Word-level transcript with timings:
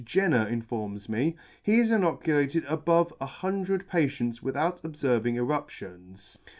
Jenner 0.03 0.47
informs 0.47 1.07
me, 1.07 1.35
he 1.61 1.77
has 1.77 1.91
inoculated 1.91 2.65
above 2.65 3.13
an 3.21 3.27
hundred 3.27 3.87
patients 3.87 4.41
without 4.41 4.81
obferving 4.81 5.35
eruptions. 5.35 6.39